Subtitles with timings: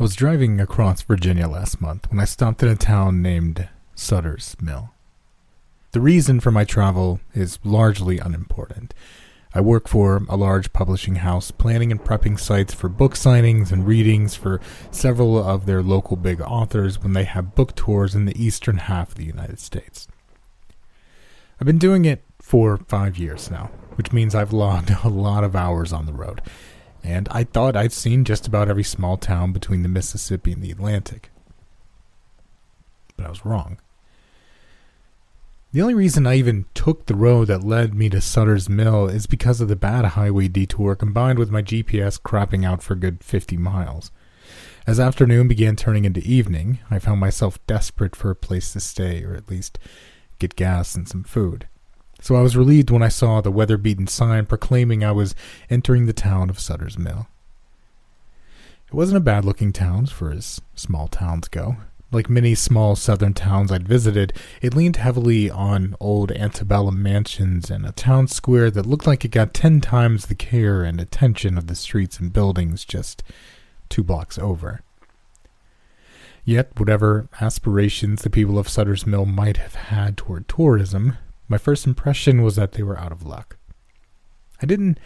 [0.00, 4.56] I was driving across Virginia last month when I stopped in a town named Sutter's
[4.58, 4.94] Mill.
[5.92, 8.94] The reason for my travel is largely unimportant.
[9.54, 13.86] I work for a large publishing house, planning and prepping sites for book signings and
[13.86, 14.58] readings for
[14.90, 19.10] several of their local big authors when they have book tours in the eastern half
[19.10, 20.08] of the United States.
[21.60, 25.54] I've been doing it for five years now, which means I've logged a lot of
[25.54, 26.40] hours on the road,
[27.02, 30.70] and I thought I'd seen just about every small town between the Mississippi and the
[30.70, 31.30] Atlantic.
[33.16, 33.78] But I was wrong.
[35.72, 39.28] The only reason I even took the road that led me to Sutter's Mill is
[39.28, 43.56] because of the bad highway detour combined with my GPS crapping out for good 50
[43.56, 44.10] miles.
[44.84, 49.22] As afternoon began turning into evening, I found myself desperate for a place to stay,
[49.22, 49.78] or at least
[50.40, 51.68] get gas and some food.
[52.20, 55.34] So I was relieved when I saw the weather beaten sign proclaiming I was
[55.68, 57.28] entering the town of Sutter's Mill.
[58.86, 61.76] It wasn't a bad looking town for as small towns go.
[62.12, 67.86] Like many small southern towns I'd visited, it leaned heavily on old antebellum mansions and
[67.86, 71.68] a town square that looked like it got ten times the care and attention of
[71.68, 73.22] the streets and buildings just
[73.88, 74.82] two blocks over.
[76.44, 81.16] Yet, whatever aspirations the people of Sutter's Mill might have had toward tourism,
[81.50, 83.56] my first impression was that they were out of luck.
[84.62, 84.98] I didn't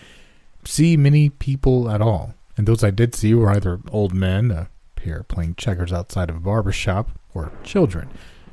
[0.64, 4.69] see many people at all, and those I did see were either old men, a
[4.95, 8.11] pair playing checkers outside of a barber shop, or children,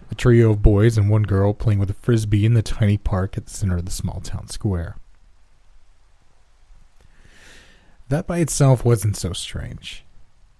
[0.09, 3.37] a trio of boys and one girl playing with a frisbee in the tiny park
[3.37, 4.95] at the center of the small town square.
[8.07, 10.05] That by itself wasn't so strange.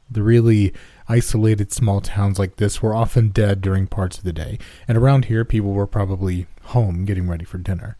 [0.09, 0.73] The really
[1.11, 5.25] isolated small towns like this were often dead during parts of the day, and around
[5.25, 7.97] here people were probably home getting ready for dinner.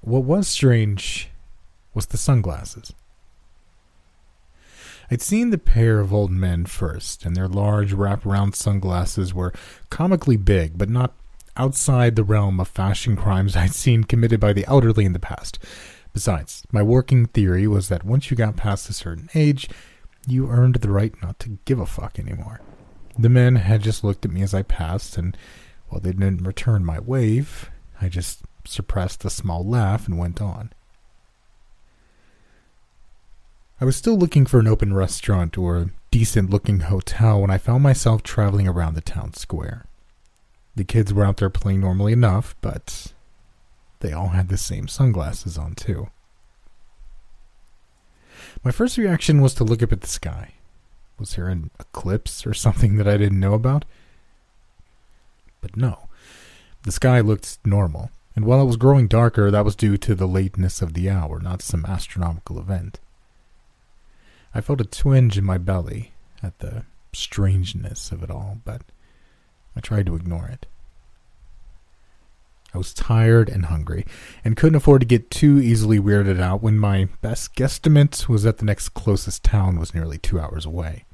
[0.00, 1.28] What was strange
[1.92, 2.92] was the sunglasses.
[5.10, 9.52] I'd seen the pair of old men first, and their large wraparound sunglasses were
[9.90, 11.14] comically big, but not
[11.56, 15.58] outside the realm of fashion crimes I'd seen committed by the elderly in the past.
[16.12, 19.68] Besides, my working theory was that once you got past a certain age,
[20.26, 22.60] you earned the right not to give a fuck anymore.
[23.18, 25.36] The men had just looked at me as I passed, and
[25.88, 27.70] while they didn't return my wave,
[28.00, 30.72] I just suppressed a small laugh and went on.
[33.80, 37.58] I was still looking for an open restaurant or a decent looking hotel when I
[37.58, 39.86] found myself traveling around the town square.
[40.76, 43.12] The kids were out there playing normally enough, but
[44.00, 46.10] they all had the same sunglasses on, too.
[48.62, 50.54] My first reaction was to look up at the sky.
[51.18, 53.84] Was there an eclipse or something that I didn't know about?
[55.60, 56.08] But no.
[56.82, 60.28] The sky looked normal, and while it was growing darker, that was due to the
[60.28, 63.00] lateness of the hour, not some astronomical event.
[64.54, 66.12] I felt a twinge in my belly
[66.42, 68.82] at the strangeness of it all, but
[69.76, 70.66] I tried to ignore it.
[72.72, 74.06] I was tired and hungry,
[74.44, 78.58] and couldn't afford to get too easily weirded out when my best guesstimate was that
[78.58, 81.04] the next closest town was nearly two hours away.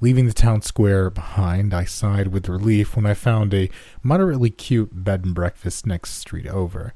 [0.00, 3.70] Leaving the town square behind, I sighed with relief when I found a
[4.02, 6.92] moderately cute bed and breakfast next street over.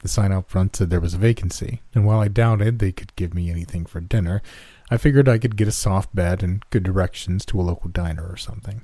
[0.00, 3.16] The sign out front said there was a vacancy, and while I doubted they could
[3.16, 4.42] give me anything for dinner,
[4.90, 8.26] I figured I could get a soft bed and good directions to a local diner
[8.26, 8.82] or something.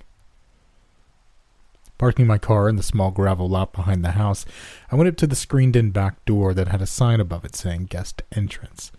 [1.99, 4.44] Parking my car in the small gravel lot behind the house,
[4.91, 7.55] I went up to the screened in back door that had a sign above it
[7.55, 8.91] saying guest entrance.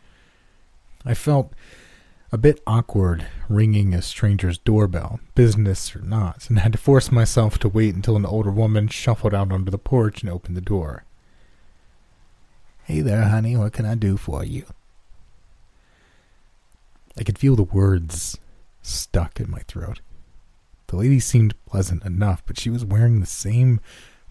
[1.06, 1.54] I felt
[2.32, 7.58] a bit awkward ringing a stranger's doorbell, business or not, and had to force myself
[7.60, 11.04] to wait until an older woman shuffled out onto the porch and opened the door.
[12.86, 14.66] Hey there, honey, what can I do for you?
[17.18, 18.38] I could feel the words
[18.82, 20.02] stuck in my throat.
[20.88, 23.80] The lady seemed pleasant enough, but she was wearing the same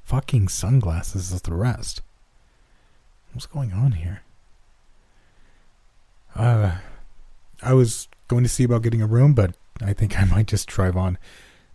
[0.02, 2.02] fucking sunglasses as the rest.
[3.32, 4.22] What's going on here?
[6.36, 6.76] Uh,
[7.62, 10.68] I was going to see about getting a room, but I think I might just
[10.68, 11.18] drive on.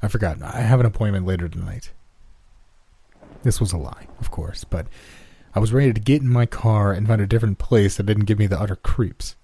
[0.01, 0.41] I forgot.
[0.41, 1.91] I have an appointment later tonight.
[3.43, 4.87] This was a lie, of course, but
[5.55, 8.25] I was ready to get in my car and find a different place that didn't
[8.25, 9.35] give me the utter creeps.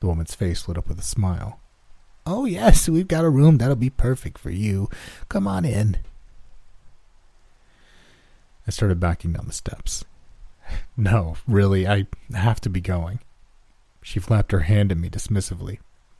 [0.00, 1.59] The woman's face lit up with a smile.
[2.32, 4.88] Oh, yes, we've got a room that'll be perfect for you.
[5.28, 5.98] Come on in.
[8.68, 10.04] I started backing down the steps.
[10.96, 13.18] No, really, I have to be going.
[14.02, 15.78] She flapped her hand at me dismissively.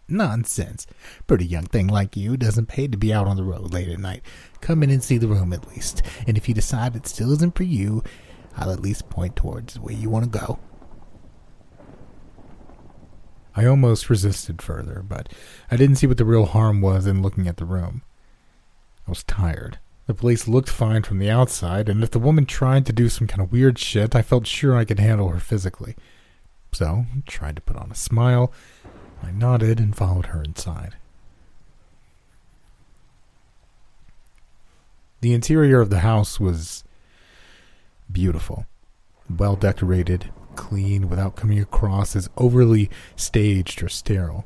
[0.08, 0.88] Nonsense.
[1.28, 4.00] Pretty young thing like you doesn't pay to be out on the road late at
[4.00, 4.22] night.
[4.60, 7.54] Come in and see the room at least, and if you decide it still isn't
[7.54, 8.02] for you,
[8.56, 10.58] I'll at least point towards where you want to go.
[13.56, 15.32] I almost resisted further, but
[15.70, 18.02] I didn't see what the real harm was in looking at the room.
[19.06, 19.78] I was tired.
[20.06, 23.26] The place looked fine from the outside, and if the woman tried to do some
[23.26, 25.96] kind of weird shit, I felt sure I could handle her physically.
[26.72, 28.52] So, I tried to put on a smile.
[29.22, 30.96] I nodded and followed her inside.
[35.20, 36.82] The interior of the house was
[38.10, 38.66] beautiful,
[39.28, 40.30] well decorated,
[40.60, 44.44] clean, without coming across as overly staged or sterile.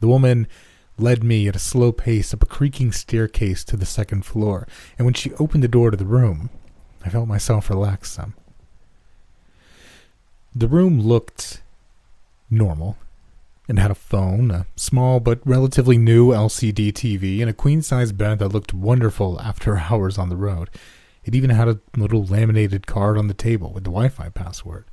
[0.00, 0.48] The woman
[0.96, 4.66] led me at a slow pace up a creaking staircase to the second floor,
[4.96, 6.48] and when she opened the door to the room,
[7.04, 8.34] I felt myself relax some.
[10.54, 11.62] The room looked
[12.50, 12.96] normal
[13.68, 18.12] and had a phone, a small but relatively new LCD TV, and a queen size
[18.12, 20.70] bed that looked wonderful after hours on the road.
[21.24, 24.86] It even had a little laminated card on the table with the Wi Fi password.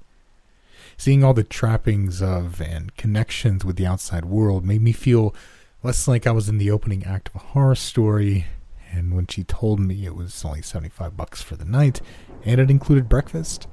[0.99, 5.33] Seeing all the trappings of and connections with the outside world made me feel
[5.81, 8.47] less like I was in the opening act of a horror story.
[8.91, 12.01] And when she told me it was only 75 bucks for the night
[12.43, 13.65] and it included breakfast,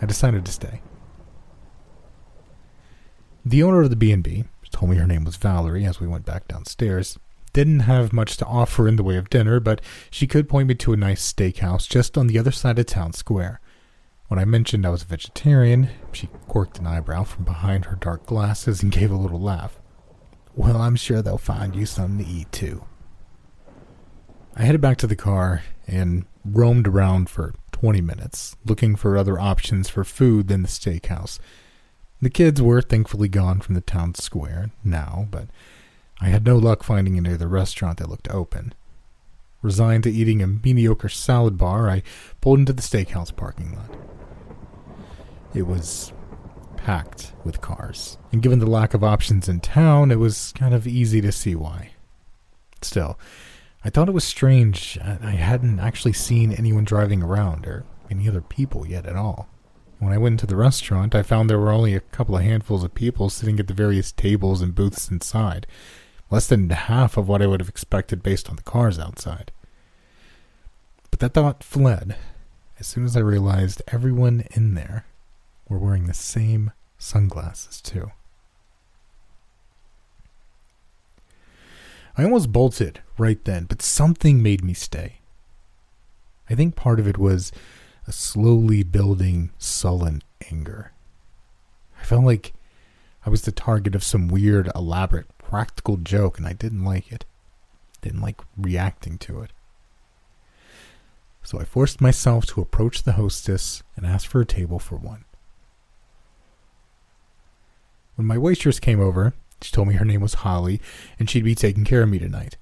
[0.00, 0.82] I decided to stay.
[3.44, 6.46] The owner of the B&B told me her name was Valerie as we went back
[6.46, 7.18] downstairs.
[7.52, 9.80] Didn't have much to offer in the way of dinner, but
[10.12, 13.14] she could point me to a nice steakhouse just on the other side of town
[13.14, 13.60] square.
[14.32, 18.24] When I mentioned I was a vegetarian, she quirked an eyebrow from behind her dark
[18.24, 19.78] glasses and gave a little laugh.
[20.56, 22.82] Well, I'm sure they'll find you something to eat too.
[24.56, 29.38] I headed back to the car and roamed around for 20 minutes, looking for other
[29.38, 31.38] options for food than the steakhouse.
[32.22, 35.48] The kids were thankfully gone from the town square now, but
[36.22, 38.72] I had no luck finding any other restaurant that looked open.
[39.60, 42.02] Resigned to eating a mediocre salad bar, I
[42.40, 44.11] pulled into the steakhouse parking lot.
[45.54, 46.12] It was
[46.76, 50.86] packed with cars, and given the lack of options in town, it was kind of
[50.86, 51.90] easy to see why.
[52.80, 53.18] Still,
[53.84, 58.40] I thought it was strange I hadn't actually seen anyone driving around or any other
[58.40, 59.48] people yet at all.
[59.98, 62.82] When I went into the restaurant, I found there were only a couple of handfuls
[62.82, 65.66] of people sitting at the various tables and booths inside,
[66.30, 69.52] less than half of what I would have expected based on the cars outside.
[71.10, 72.16] But that thought fled
[72.80, 75.04] as soon as I realized everyone in there
[75.72, 78.12] were wearing the same sunglasses, too.
[82.16, 85.20] I almost bolted right then, but something made me stay.
[86.50, 87.52] I think part of it was
[88.06, 90.92] a slowly building sullen anger.
[91.98, 92.52] I felt like
[93.24, 97.24] I was the target of some weird, elaborate, practical joke, and I didn't like it.
[98.02, 99.52] Didn't like reacting to it.
[101.42, 105.24] So I forced myself to approach the hostess and ask for a table for one.
[108.16, 110.80] When my waitress came over, she told me her name was Holly
[111.18, 112.56] and she'd be taking care of me tonight.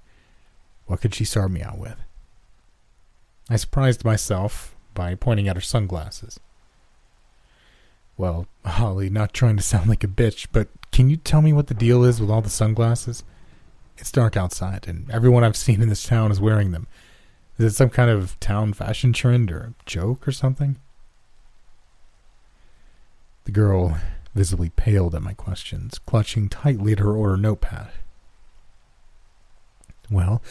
[0.86, 1.96] What could she start me out with?
[3.48, 6.38] I surprised myself by pointing at her sunglasses.
[8.16, 11.68] Well, Holly, not trying to sound like a bitch, but can you tell me what
[11.68, 13.24] the deal is with all the sunglasses?
[13.96, 16.86] It's dark outside, and everyone I've seen in this town is wearing them.
[17.58, 20.76] Is it some kind of town fashion trend or joke or something?
[23.44, 23.98] The girl
[24.34, 27.90] visibly paled at my questions, clutching tightly at her order notepad.
[30.10, 30.42] Well,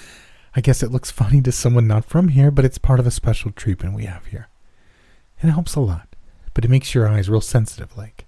[0.55, 3.12] I guess it looks funny to someone not from here, but it's part of a
[3.12, 4.48] special treatment we have here.
[5.41, 6.15] It helps a lot,
[6.53, 8.25] but it makes your eyes real sensitive like.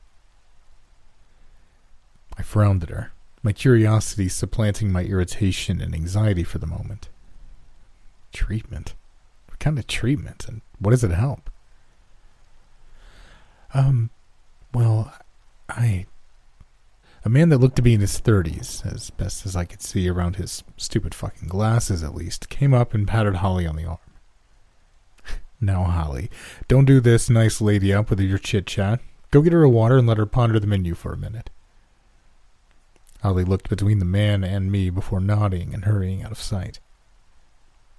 [2.38, 3.12] I frowned at her,
[3.44, 7.10] my curiosity supplanting my irritation and anxiety for the moment.
[8.32, 8.94] Treatment?
[9.48, 11.50] What kind of treatment, and what does it help?
[13.74, 14.10] Um,
[14.74, 15.14] well,
[15.72, 16.06] I
[17.24, 20.10] a man that looked to be in his 30s, as best as I could see
[20.10, 24.00] around his stupid fucking glasses at least, came up and patted Holly on the arm.
[25.62, 26.32] now, Holly,
[26.68, 29.02] don't do this nice lady up with your chit chat.
[29.30, 31.52] Go get her a water and let her ponder the menu for a minute.
[33.22, 36.80] Holly looked between the man and me before nodding and hurrying out of sight.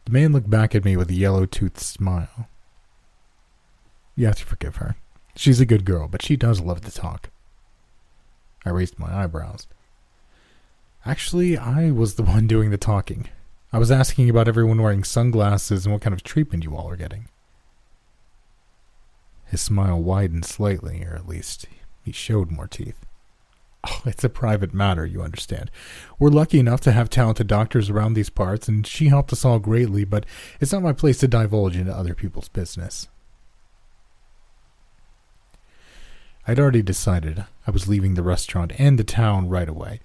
[0.04, 2.48] The man looked back at me with a yellow toothed smile.
[4.16, 4.96] You have to forgive her.
[5.36, 7.30] She's a good girl, but she does love to talk.
[8.64, 9.66] I raised my eyebrows.
[11.04, 13.28] Actually, I was the one doing the talking.
[13.72, 16.96] I was asking about everyone wearing sunglasses and what kind of treatment you all are
[16.96, 17.28] getting.
[19.46, 21.66] His smile widened slightly, or at least
[22.04, 23.04] he showed more teeth.
[23.84, 25.70] Oh, it's a private matter, you understand.
[26.18, 29.58] We're lucky enough to have talented doctors around these parts, and she helped us all
[29.58, 30.24] greatly, but
[30.60, 33.08] it's not my place to divulge into other people's business.
[36.46, 40.00] I'd already decided I was leaving the restaurant and the town right away,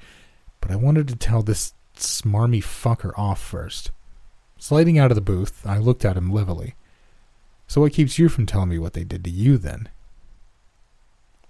[0.61, 3.91] but I wanted to tell this smarmy fucker off first.
[4.57, 6.75] Sliding out of the booth, I looked at him levelly.
[7.67, 9.89] So what keeps you from telling me what they did to you then?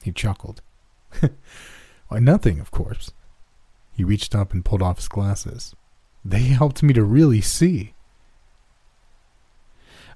[0.01, 0.61] He chuckled.
[2.07, 3.11] Why, nothing, of course.
[3.93, 5.75] He reached up and pulled off his glasses.
[6.23, 7.93] They helped me to really see.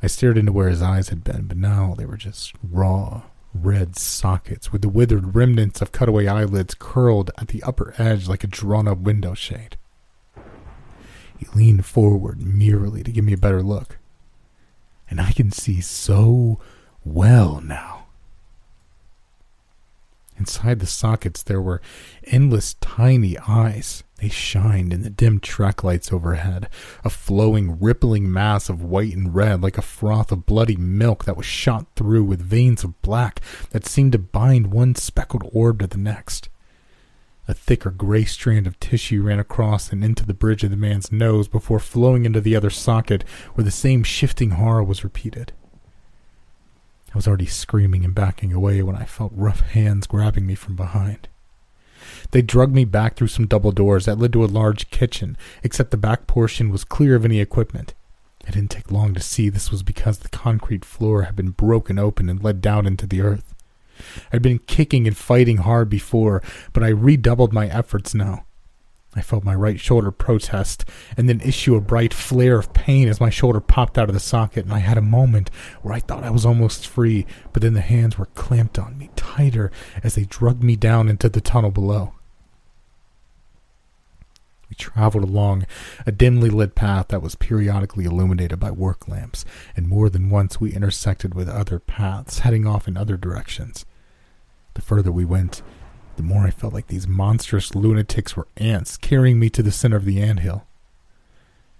[0.04, 3.24] I stared into where his eyes had been, but now they were just raw,
[3.54, 8.44] red sockets with the withered remnants of cutaway eyelids curled at the upper edge like
[8.44, 9.78] a drawn up window shade.
[11.38, 13.98] He leaned forward merely to give me a better look.
[15.10, 16.60] And I can see so
[17.04, 18.01] well now.
[20.42, 21.84] Inside the sockets, there were
[22.24, 24.04] endless tiny eyes.
[24.18, 26.68] They shined in the dim track lights overhead,
[27.06, 31.38] a flowing, rippling mass of white and red like a froth of bloody milk that
[31.38, 35.86] was shot through with veins of black that seemed to bind one speckled orb to
[35.86, 36.50] the next.
[37.48, 41.12] A thicker gray strand of tissue ran across and into the bridge of the man's
[41.12, 43.22] nose before flowing into the other socket
[43.54, 45.54] where the same shifting horror was repeated.
[47.14, 50.76] I was already screaming and backing away when I felt rough hands grabbing me from
[50.76, 51.28] behind.
[52.32, 55.92] They drugged me back through some double doors that led to a large kitchen, except
[55.92, 57.94] the back portion was clear of any equipment.
[58.48, 62.00] It didn't take long to see this was because the concrete floor had been broken
[62.00, 63.54] open and led down into the earth.
[64.34, 66.42] I'd been kicking and fighting hard before,
[66.74, 68.46] but I redoubled my efforts now.
[69.14, 70.86] I felt my right shoulder protest
[71.18, 74.22] and then issue a bright flare of pain as my shoulder popped out of the
[74.22, 75.50] socket, and I had a moment
[75.82, 79.10] where I thought I was almost free, but then the hands were clamped on me
[79.16, 79.70] tighter
[80.04, 82.14] as they drugged me down into the tunnel below.
[84.70, 85.66] We traveled along
[86.08, 89.44] a dimly lit path that was periodically illuminated by work lamps,
[89.76, 93.86] and more than once we intersected with other paths heading off in other directions.
[94.76, 95.62] The further we went,
[96.18, 99.98] the more I felt like these monstrous lunatics were ants carrying me to the center
[99.98, 100.66] of the anthill.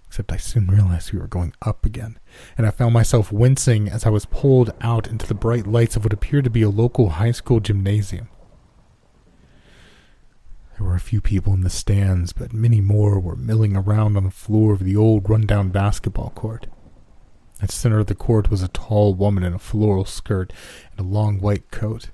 [0.08, 2.20] Except I soon realized we were going up again,
[2.58, 6.04] and I found myself wincing as I was pulled out into the bright lights of
[6.04, 8.28] what appeared to be a local high school gymnasium.
[10.78, 14.24] There were a few people in the stands, but many more were milling around on
[14.24, 16.68] the floor of the old rundown basketball court.
[17.62, 20.52] At center of the court was a tall woman in a floral skirt
[20.90, 22.10] and a long white coat.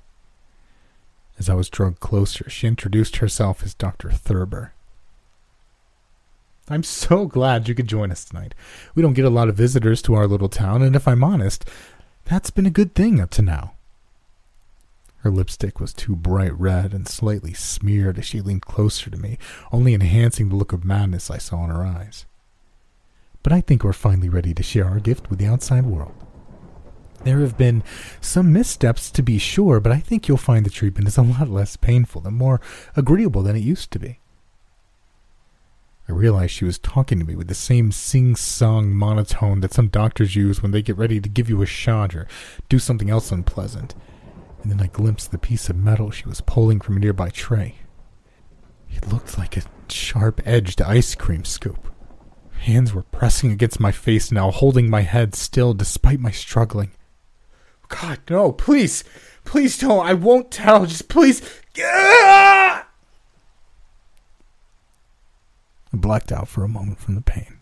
[1.38, 4.10] As I was dragged closer, she introduced herself as Dr.
[4.10, 4.72] Thurber.
[6.68, 8.54] I'm so glad you could join us tonight.
[8.94, 11.64] We don't get a lot of visitors to our little town, and if I'm honest,
[12.24, 13.72] that's been a good thing up to now.
[15.18, 19.38] Her lipstick was too bright red and slightly smeared as she leaned closer to me,
[19.72, 22.26] only enhancing the look of madness I saw in her eyes.
[23.42, 26.14] But I think we're finally ready to share our gift with the outside world.
[27.24, 27.82] There have been
[28.20, 31.48] some missteps to be sure, but I think you'll find the treatment is a lot
[31.48, 32.60] less painful and more
[32.96, 34.20] agreeable than it used to be.
[36.08, 39.88] I realized she was talking to me with the same sing song monotone that some
[39.88, 42.26] doctors use when they get ready to give you a shot or
[42.70, 43.94] do something else unpleasant.
[44.62, 47.76] And then I glimpsed the piece of metal she was pulling from a nearby tray.
[48.90, 51.92] It looked like a sharp edged ice cream scoop.
[52.60, 56.90] Hands were pressing against my face now, holding my head still despite my struggling.
[57.88, 59.04] God, no, please.
[59.44, 60.06] Please don't.
[60.06, 60.86] I won't tell.
[60.86, 61.42] Just please.
[61.76, 62.82] I
[65.92, 67.58] blacked out for a moment from the pain.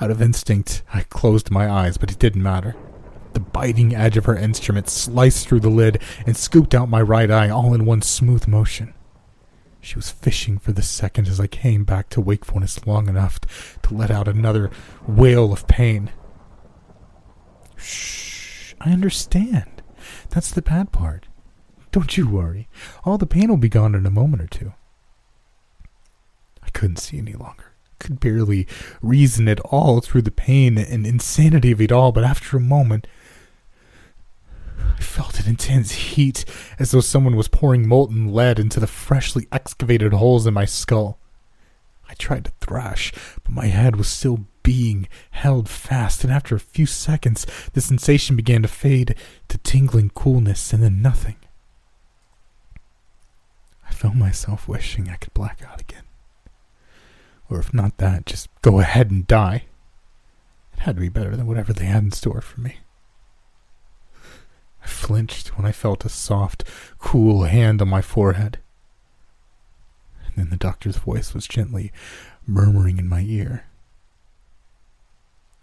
[0.00, 2.76] Out of instinct, I closed my eyes, but it didn't matter.
[3.32, 7.30] The biting edge of her instrument sliced through the lid and scooped out my right
[7.30, 8.92] eye all in one smooth motion.
[9.80, 13.40] She was fishing for the second as I came back to wakefulness long enough
[13.82, 14.70] to let out another
[15.06, 16.10] wail of pain.
[17.76, 18.33] Shh.
[18.80, 19.82] I understand.
[20.30, 21.26] That's the bad part.
[21.92, 22.68] Don't you worry.
[23.04, 24.72] All the pain will be gone in a moment or two.
[26.62, 27.72] I couldn't see any longer.
[28.00, 28.66] Could barely
[29.00, 33.06] reason at all through the pain and insanity of it all, but after a moment,
[34.98, 36.44] I felt an intense heat
[36.78, 41.18] as though someone was pouring molten lead into the freshly excavated holes in my skull.
[42.08, 43.12] I tried to thrash,
[43.42, 48.34] but my head was still being held fast, and after a few seconds, the sensation
[48.34, 49.14] began to fade
[49.48, 51.36] to tingling coolness and then nothing.
[53.88, 56.02] I felt myself wishing I could black out again.
[57.48, 59.66] Or if not that, just go ahead and die.
[60.72, 62.78] It had to be better than whatever they had in store for me.
[64.82, 66.64] I flinched when I felt a soft,
[66.98, 68.58] cool hand on my forehead
[70.34, 71.92] and then the doctor's voice was gently
[72.46, 73.64] murmuring in my ear.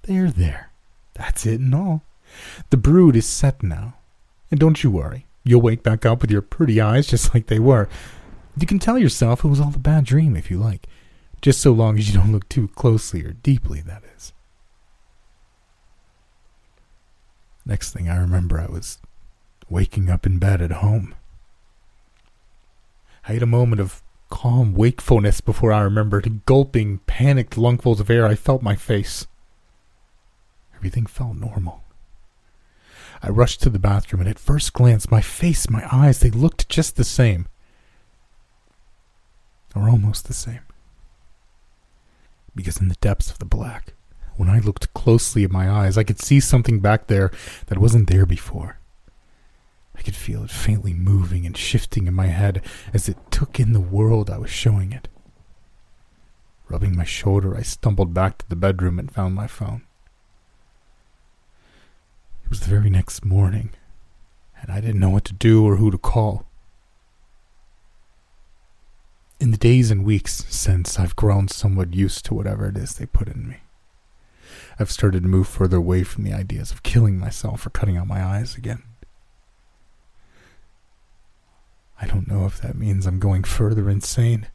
[0.03, 0.71] There, there.
[1.13, 2.03] That's it and all.
[2.69, 3.95] The brood is set now.
[4.49, 5.27] And don't you worry.
[5.43, 7.89] You'll wake back up with your pretty eyes just like they were.
[8.57, 10.87] You can tell yourself it was all a bad dream if you like,
[11.41, 14.33] just so long as you don't look too closely or deeply, that is.
[17.65, 18.97] Next thing I remember, I was
[19.69, 21.15] waking up in bed at home.
[23.27, 28.25] I had a moment of calm wakefulness before I remembered, gulping, panicked lungfuls of air.
[28.25, 29.27] I felt my face.
[30.81, 31.83] Everything felt normal.
[33.21, 36.67] I rushed to the bathroom, and at first glance, my face, my eyes, they looked
[36.69, 37.47] just the same.
[39.75, 40.61] Or almost the same.
[42.55, 43.93] Because in the depths of the black,
[44.37, 47.29] when I looked closely at my eyes, I could see something back there
[47.67, 48.79] that wasn't there before.
[49.95, 53.73] I could feel it faintly moving and shifting in my head as it took in
[53.73, 55.07] the world I was showing it.
[56.69, 59.83] Rubbing my shoulder, I stumbled back to the bedroom and found my phone.
[62.51, 63.69] Was the very next morning,
[64.61, 66.45] and I didn't know what to do or who to call.
[69.39, 73.05] In the days and weeks since, I've grown somewhat used to whatever it is they
[73.05, 73.59] put in me.
[74.77, 78.07] I've started to move further away from the ideas of killing myself or cutting out
[78.07, 78.83] my eyes again.
[82.01, 84.47] I don't know if that means I'm going further insane.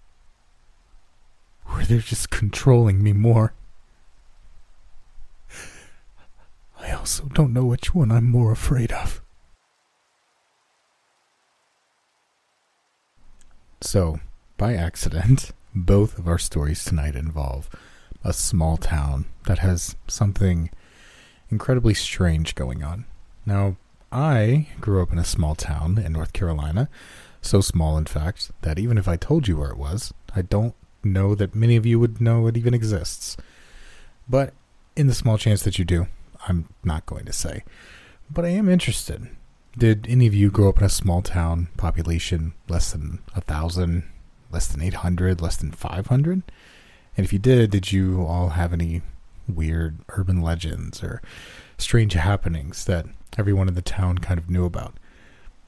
[1.72, 3.54] Or they're just controlling me more.
[6.86, 9.20] I also don't know which one I'm more afraid of.
[13.80, 14.20] So,
[14.56, 17.68] by accident, both of our stories tonight involve
[18.24, 20.70] a small town that has something
[21.50, 23.04] incredibly strange going on.
[23.44, 23.76] Now,
[24.12, 26.88] I grew up in a small town in North Carolina
[27.42, 30.74] so small, in fact, that even if I told you where it was, I don't
[31.04, 33.36] know that many of you would know it even exists.
[34.28, 34.52] But
[34.96, 36.08] in the small chance that you do,
[36.46, 37.64] I'm not going to say.
[38.30, 39.28] But I am interested.
[39.76, 44.04] Did any of you grow up in a small town, population less than a thousand,
[44.50, 46.42] less than 800, less than 500?
[47.16, 49.02] And if you did, did you all have any
[49.48, 51.22] weird urban legends or
[51.78, 53.06] strange happenings that
[53.38, 54.94] everyone in the town kind of knew about?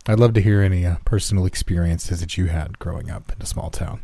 [0.07, 3.47] I'd love to hear any uh, personal experiences that you had growing up in a
[3.47, 4.01] small town.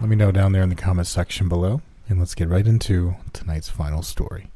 [0.00, 3.14] Let me know down there in the comments section below, and let's get right into
[3.32, 4.50] tonight's final story.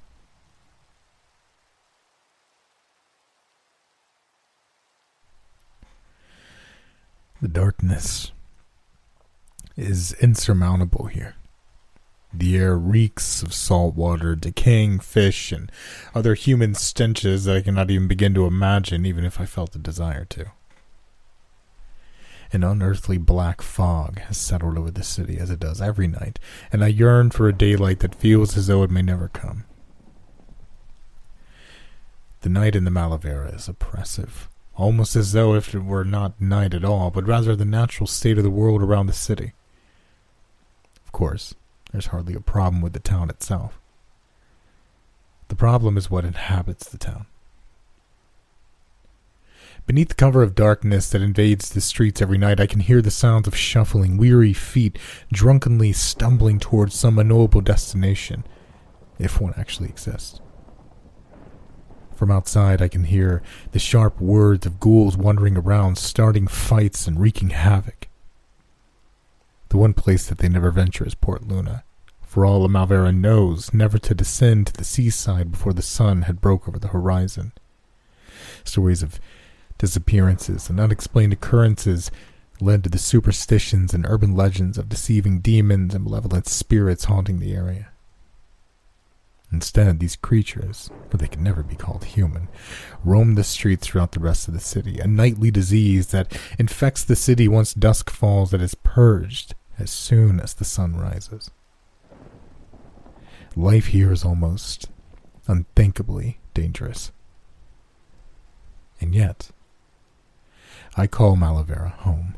[7.44, 8.32] The darkness
[9.76, 11.34] is insurmountable here.
[12.32, 15.70] The air reeks of salt water, decaying fish, and
[16.14, 19.78] other human stenches that I cannot even begin to imagine, even if I felt the
[19.78, 20.52] desire to.
[22.50, 26.38] An unearthly black fog has settled over the city as it does every night,
[26.72, 29.66] and I yearn for a daylight that feels as though it may never come.
[32.40, 36.74] The night in the Malavera is oppressive, almost as though if it were not night
[36.74, 39.52] at all, but rather the natural state of the world around the city.
[41.04, 41.54] Of course,
[41.92, 43.78] there's hardly a problem with the town itself.
[45.48, 47.26] The problem is what inhabits the town.
[49.86, 53.10] Beneath the cover of darkness that invades the streets every night, I can hear the
[53.10, 54.98] sounds of shuffling, weary feet
[55.30, 58.44] drunkenly stumbling towards some unknowable destination,
[59.18, 60.40] if one actually exists.
[62.14, 67.18] From outside, I can hear the sharp words of ghouls wandering around, starting fights and
[67.18, 68.08] wreaking havoc.
[69.70, 71.82] The one place that they never venture is Port Luna,
[72.22, 76.68] for all Malvera knows never to descend to the seaside before the sun had broke
[76.68, 77.52] over the horizon.
[78.62, 79.18] Stories of
[79.78, 82.12] disappearances and unexplained occurrences
[82.60, 87.52] led to the superstitions and urban legends of deceiving demons and malevolent spirits haunting the
[87.52, 87.88] area.
[89.52, 92.48] Instead, these creatures, for they can never be called human,
[93.04, 97.14] roam the streets throughout the rest of the city, a nightly disease that infects the
[97.14, 101.50] city once dusk falls that is purged as soon as the sun rises.
[103.56, 104.88] Life here is almost
[105.46, 107.12] unthinkably dangerous.
[109.00, 109.50] And yet,
[110.96, 112.36] I call Malavera home.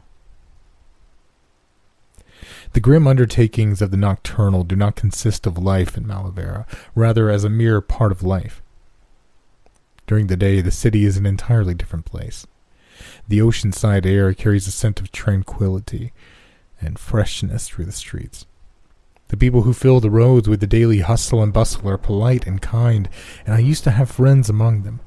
[2.73, 7.45] The grim undertakings of the nocturnal do not consist of life in Malavera, rather as
[7.45, 8.63] a mere part of life.
[10.07, 12.47] During the day, the city is an entirely different place.
[13.29, 16.13] The oceanside air carries a scent of tranquility
[16.81, 18.47] and freshness through the streets.
[19.29, 22.63] The people who fill the roads with the daily hustle and bustle are polite and
[22.63, 23.09] kind,
[23.45, 25.01] and I used to have friends among them.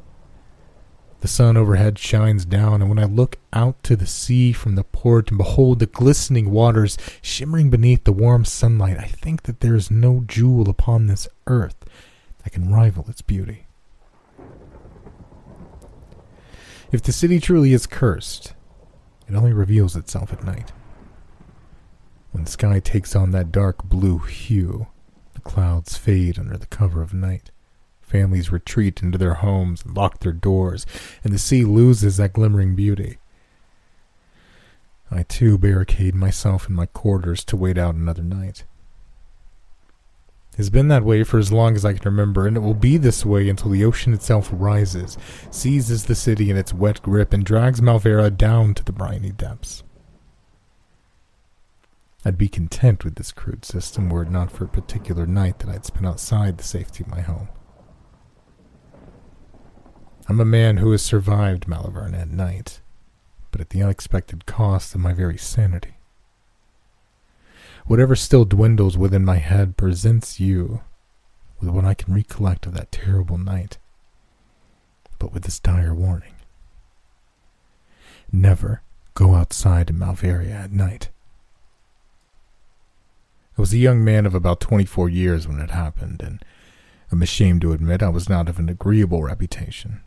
[1.21, 4.85] The sun overhead shines down, and when I look out to the sea from the
[4.85, 9.75] port and behold the glistening waters shimmering beneath the warm sunlight, I think that there
[9.75, 11.75] is no jewel upon this earth
[12.43, 13.65] that can rival its beauty.
[16.91, 18.53] If the city truly is cursed,
[19.27, 20.71] it only reveals itself at night.
[22.31, 24.87] When the sky takes on that dark blue hue,
[25.33, 27.51] the clouds fade under the cover of night.
[28.09, 30.87] Families retreat into their homes and lock their doors,
[31.23, 33.19] and the sea loses that glimmering beauty.
[35.11, 38.63] I too barricade myself in my quarters to wait out another night.
[40.57, 42.97] It's been that way for as long as I can remember, and it will be
[42.97, 45.15] this way until the ocean itself rises,
[45.51, 49.83] seizes the city in its wet grip, and drags Malvera down to the briny depths.
[52.25, 55.69] I'd be content with this crude system were it not for a particular night that
[55.69, 57.49] I'd spent outside the safety of my home.
[60.29, 62.81] I'm a man who has survived Malvern at night,
[63.49, 65.95] but at the unexpected cost of my very sanity.
[67.87, 70.81] Whatever still dwindles within my head presents you
[71.59, 73.79] with what I can recollect of that terrible night,
[75.17, 76.35] but with this dire warning.
[78.31, 78.83] Never
[79.15, 81.09] go outside in Malveria at night.
[83.57, 86.45] I was a young man of about 24 years when it happened, and
[87.11, 90.03] I'm ashamed to admit I was not of an agreeable reputation.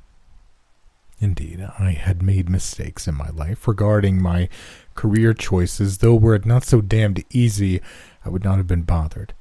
[1.23, 4.49] Indeed, I had made mistakes in my life regarding my
[4.97, 7.81] career choices, though were it not so damned easy,
[8.25, 9.33] I would not have been bothered.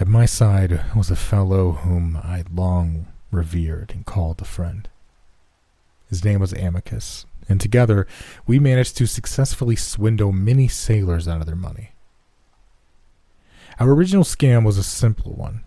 [0.00, 4.88] At my side was a fellow whom I long revered and called a friend.
[6.08, 8.08] His name was Amicus, and together
[8.48, 11.92] we managed to successfully swindle many sailors out of their money.
[13.78, 15.62] Our original scam was a simple one.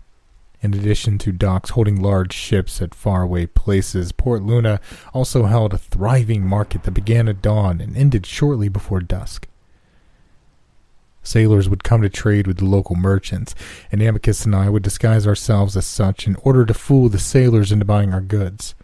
[0.62, 4.78] In addition to docks holding large ships at faraway places, Port Luna
[5.14, 9.48] also held a thriving market that began at dawn and ended shortly before dusk.
[11.22, 13.54] Sailors would come to trade with the local merchants,
[13.90, 17.72] and Amicus and I would disguise ourselves as such in order to fool the sailors
[17.72, 18.74] into buying our goods.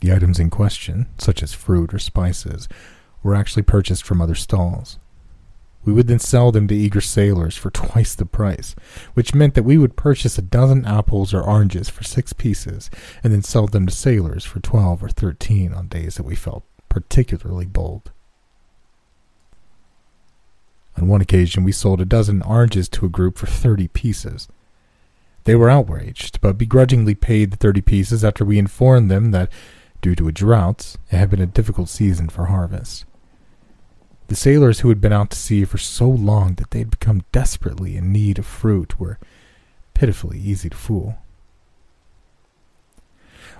[0.00, 2.68] The items in question, such as fruit or spices,
[3.22, 4.98] were actually purchased from other stalls.
[5.84, 8.74] We would then sell them to eager sailors for twice the price,
[9.14, 12.90] which meant that we would purchase a dozen apples or oranges for six pieces
[13.22, 16.64] and then sell them to sailors for twelve or thirteen on days that we felt
[16.88, 18.12] particularly bold.
[20.96, 24.48] On one occasion, we sold a dozen oranges to a group for thirty pieces.
[25.44, 29.50] They were outraged, but begrudgingly paid the thirty pieces after we informed them that,
[30.00, 33.04] due to a drought, it had been a difficult season for harvest.
[34.28, 37.24] The sailors who had been out to sea for so long that they had become
[37.30, 39.18] desperately in need of fruit were
[39.92, 41.18] pitifully easy to fool.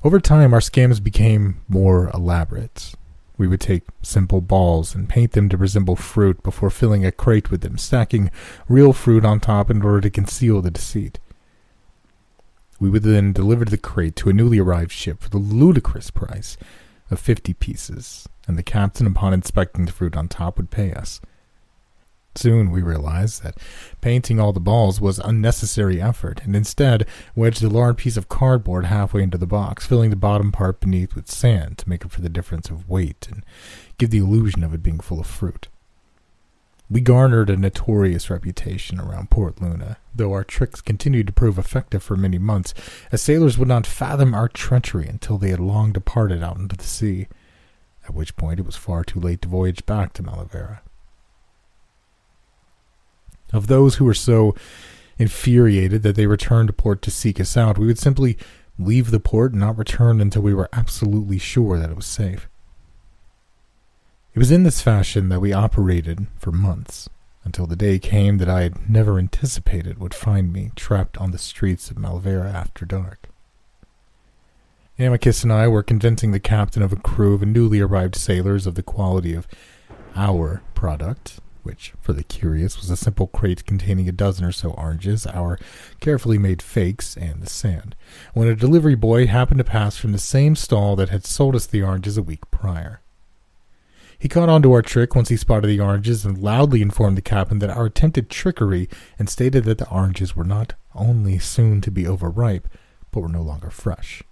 [0.02, 2.94] Over time, our scams became more elaborate.
[3.36, 7.50] We would take simple balls and paint them to resemble fruit before filling a crate
[7.50, 8.30] with them, stacking
[8.68, 11.18] real fruit on top in order to conceal the deceit.
[12.78, 16.56] We would then deliver the crate to a newly arrived ship for the ludicrous price
[17.14, 21.22] of fifty pieces, and the captain, upon inspecting the fruit on top, would pay us.
[22.36, 23.56] Soon we realized that
[24.00, 28.86] painting all the balls was unnecessary effort, and instead wedged a large piece of cardboard
[28.86, 32.20] halfway into the box, filling the bottom part beneath with sand to make up for
[32.20, 33.44] the difference of weight and
[33.98, 35.68] give the illusion of it being full of fruit.
[36.90, 42.02] We garnered a notorious reputation around Port Luna, though our tricks continued to prove effective
[42.02, 42.74] for many months,
[43.10, 46.84] as sailors would not fathom our treachery until they had long departed out into the
[46.84, 47.26] sea,
[48.04, 50.80] at which point it was far too late to voyage back to Malavera.
[53.52, 54.54] Of those who were so
[55.16, 58.36] infuriated that they returned to port to seek us out, we would simply
[58.78, 62.48] leave the port and not return until we were absolutely sure that it was safe.
[64.34, 67.08] It was in this fashion that we operated for months,
[67.44, 71.38] until the day came that I had never anticipated would find me trapped on the
[71.38, 73.28] streets of Malvera after dark.
[74.98, 78.74] Amicus and I were convincing the captain of a crew of newly arrived sailors of
[78.74, 79.46] the quality of
[80.16, 84.70] our product, which, for the curious, was a simple crate containing a dozen or so
[84.70, 85.60] oranges, our
[86.00, 87.94] carefully made fakes, and the sand,
[88.32, 91.66] when a delivery boy happened to pass from the same stall that had sold us
[91.66, 93.00] the oranges a week prior.
[94.18, 97.22] He caught on to our trick once he spotted the oranges and loudly informed the
[97.22, 101.90] captain that our attempted trickery and stated that the oranges were not only soon to
[101.90, 102.68] be overripe,
[103.10, 104.22] but were no longer fresh.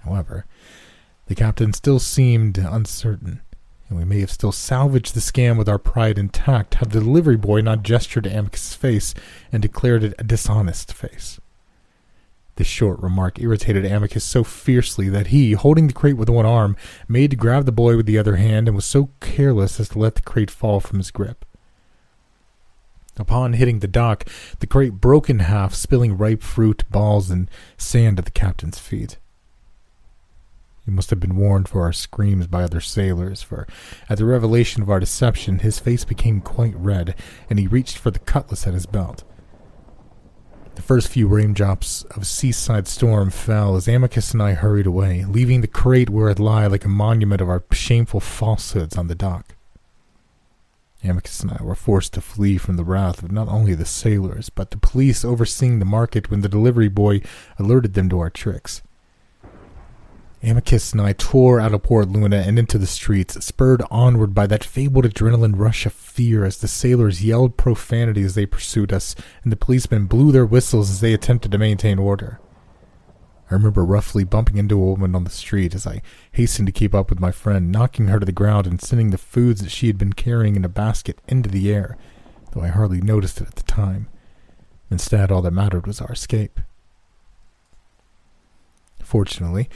[0.00, 0.46] However,
[1.26, 3.40] the captain still seemed uncertain,
[3.88, 7.36] and we may have still salvaged the scam with our pride intact had the delivery
[7.36, 9.14] boy not gestured to face
[9.52, 11.40] and declared it a dishonest face.
[12.56, 16.74] This short remark irritated Amicus so fiercely that he, holding the crate with one arm,
[17.06, 19.98] made to grab the boy with the other hand and was so careless as to
[19.98, 21.44] let the crate fall from his grip.
[23.18, 24.24] Upon hitting the dock,
[24.60, 29.18] the crate broke in half, spilling ripe fruit, balls, and sand at the captain's feet.
[30.86, 33.66] He must have been warned for our screams by other sailors, for
[34.08, 37.14] at the revelation of our deception, his face became quite red,
[37.50, 39.24] and he reached for the cutlass at his belt.
[40.76, 45.62] The first few raindrops of seaside storm fell as Amicus and I hurried away, leaving
[45.62, 49.56] the crate where it lay like a monument of our shameful falsehoods on the dock.
[51.02, 54.50] Amicus and I were forced to flee from the wrath of not only the sailors,
[54.50, 57.22] but the police overseeing the market when the delivery boy
[57.58, 58.82] alerted them to our tricks.
[60.46, 64.46] Amicus and I tore out of Port Luna and into the streets, spurred onward by
[64.46, 69.16] that fabled adrenaline rush of fear as the sailors yelled profanity as they pursued us,
[69.42, 72.38] and the policemen blew their whistles as they attempted to maintain order.
[73.50, 76.94] I remember roughly bumping into a woman on the street as I hastened to keep
[76.94, 79.88] up with my friend, knocking her to the ground and sending the foods that she
[79.88, 81.96] had been carrying in a basket into the air,
[82.52, 84.08] though I hardly noticed it at the time.
[84.92, 86.60] Instead, all that mattered was our escape.
[89.16, 89.70] Fortunately,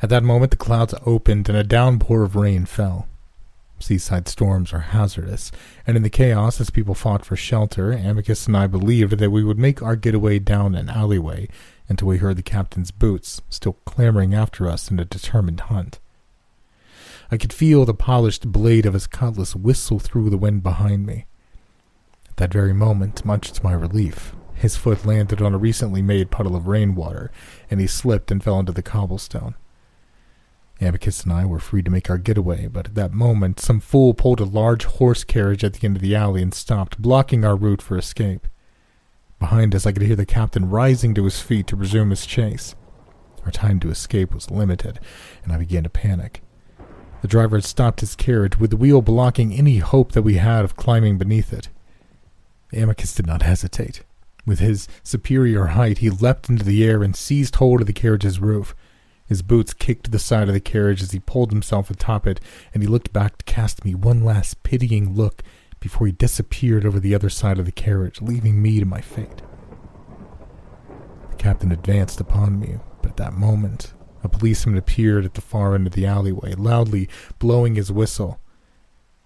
[0.00, 3.06] at that moment the clouds opened and a downpour of rain fell.
[3.78, 5.52] Seaside storms are hazardous,
[5.86, 9.44] and in the chaos as people fought for shelter, Amicus and I believed that we
[9.44, 11.46] would make our getaway down an alleyway
[11.90, 16.00] until we heard the captain's boots still clamoring after us in a determined hunt.
[17.30, 21.26] I could feel the polished blade of his cutlass whistle through the wind behind me.
[22.30, 26.30] At that very moment, much to my relief, his foot landed on a recently made
[26.30, 27.30] puddle of rainwater,
[27.70, 29.54] and he slipped and fell into the cobblestone.
[30.80, 34.12] Amicus and I were free to make our getaway, but at that moment some fool
[34.12, 37.56] pulled a large horse carriage at the end of the alley and stopped, blocking our
[37.56, 38.46] route for escape.
[39.38, 42.74] Behind us, I could hear the captain rising to his feet to resume his chase.
[43.44, 44.98] Our time to escape was limited,
[45.44, 46.42] and I began to panic.
[47.22, 50.64] The driver had stopped his carriage, with the wheel blocking any hope that we had
[50.64, 51.68] of climbing beneath it.
[52.72, 54.02] Amicus did not hesitate.
[54.46, 58.38] With his superior height, he leapt into the air and seized hold of the carriage's
[58.38, 58.76] roof.
[59.26, 62.40] His boots kicked the side of the carriage as he pulled himself atop it,
[62.72, 65.42] and he looked back to cast me one last pitying look
[65.80, 69.42] before he disappeared over the other side of the carriage, leaving me to my fate.
[71.30, 75.74] The captain advanced upon me, but at that moment, a policeman appeared at the far
[75.74, 77.08] end of the alleyway, loudly
[77.40, 78.40] blowing his whistle.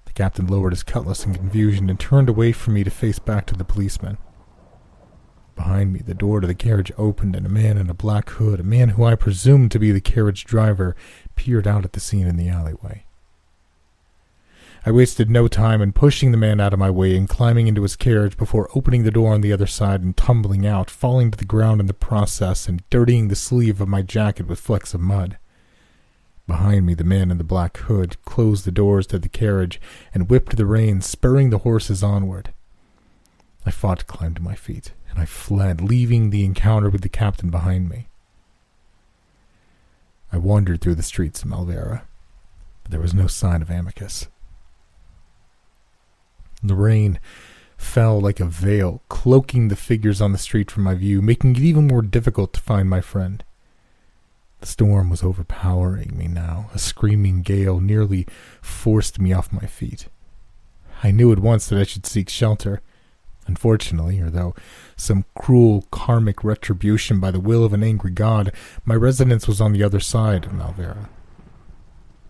[0.06, 3.46] The captain lowered his cutlass in confusion and turned away from me to face back
[3.46, 4.16] to the policeman.
[5.64, 8.60] Behind me, the door to the carriage opened, and a man in a black hood,
[8.60, 10.96] a man who I presumed to be the carriage driver,
[11.36, 13.04] peered out at the scene in the alleyway.
[14.86, 17.82] I wasted no time in pushing the man out of my way and climbing into
[17.82, 21.36] his carriage before opening the door on the other side and tumbling out, falling to
[21.36, 25.02] the ground in the process and dirtying the sleeve of my jacket with flecks of
[25.02, 25.36] mud.
[26.46, 29.78] Behind me, the man in the black hood closed the doors to the carriage
[30.14, 32.54] and whipped the reins, spurring the horses onward.
[33.66, 37.08] I fought to climb to my feet, and I fled, leaving the encounter with the
[37.08, 38.06] captain behind me.
[40.32, 42.02] I wandered through the streets of Malvera,
[42.82, 44.28] but there was no sign of Amicus.
[46.62, 47.18] The rain
[47.76, 51.62] fell like a veil, cloaking the figures on the street from my view, making it
[51.62, 53.42] even more difficult to find my friend.
[54.60, 56.68] The storm was overpowering me now.
[56.74, 58.26] A screaming gale nearly
[58.60, 60.08] forced me off my feet.
[61.02, 62.82] I knew at once that I should seek shelter.
[63.46, 64.54] Unfortunately, or though
[65.00, 68.52] some cruel karmic retribution by the will of an angry god,
[68.84, 71.08] my residence was on the other side of Malvera.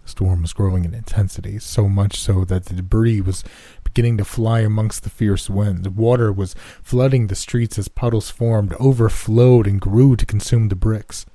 [0.04, 3.44] The storm was growing in intensity, so much so that the debris was
[3.84, 5.96] beginning to fly amongst the fierce wind.
[5.96, 11.26] Water was flooding the streets as puddles formed, overflowed, and grew to consume the bricks.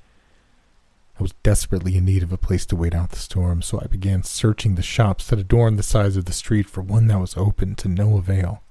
[1.18, 3.86] I was desperately in need of a place to wait out the storm, so I
[3.86, 7.36] began searching the shops that adorned the sides of the street for one that was
[7.36, 8.62] open to no avail.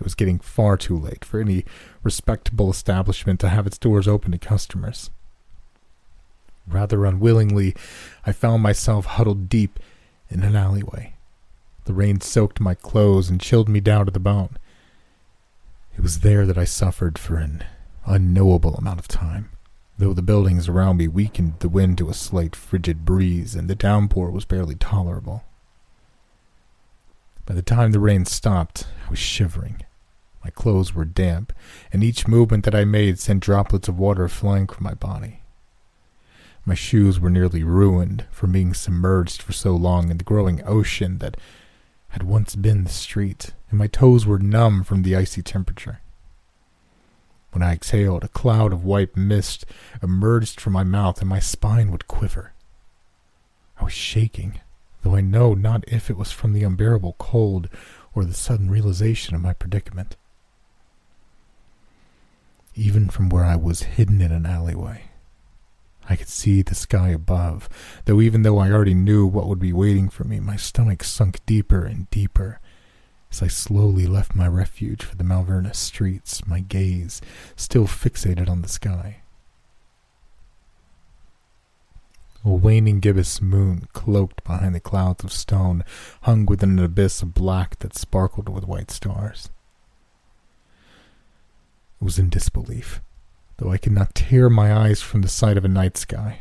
[0.00, 1.64] It was getting far too late for any
[2.02, 5.10] respectable establishment to have its doors open to customers.
[6.66, 7.74] Rather unwillingly,
[8.24, 9.78] I found myself huddled deep
[10.30, 11.14] in an alleyway.
[11.84, 14.56] The rain soaked my clothes and chilled me down to the bone.
[15.96, 17.64] It was there that I suffered for an
[18.06, 19.50] unknowable amount of time,
[19.98, 23.74] though the buildings around me weakened the wind to a slight frigid breeze and the
[23.74, 25.44] downpour was barely tolerable.
[27.44, 29.82] By the time the rain stopped, I was shivering.
[30.42, 31.52] My clothes were damp,
[31.92, 35.42] and each movement that I made sent droplets of water flying from my body.
[36.64, 41.18] My shoes were nearly ruined from being submerged for so long in the growing ocean
[41.18, 41.36] that
[42.08, 46.00] had once been the street, and my toes were numb from the icy temperature.
[47.52, 49.66] When I exhaled, a cloud of white mist
[50.02, 52.52] emerged from my mouth, and my spine would quiver.
[53.78, 54.60] I was shaking,
[55.02, 57.68] though I know not if it was from the unbearable cold
[58.14, 60.16] or the sudden realization of my predicament.
[62.80, 65.02] Even from where I was hidden in an alleyway,
[66.08, 67.68] I could see the sky above,
[68.06, 71.44] though even though I already knew what would be waiting for me, my stomach sunk
[71.44, 72.58] deeper and deeper
[73.30, 77.20] as I slowly left my refuge for the Malvern streets, my gaze
[77.54, 79.20] still fixated on the sky.
[82.46, 85.84] A waning gibbous moon, cloaked behind the clouds of stone,
[86.22, 89.50] hung within an abyss of black that sparkled with white stars.
[92.00, 93.02] Was in disbelief,
[93.58, 96.40] though I could not tear my eyes from the sight of a night sky.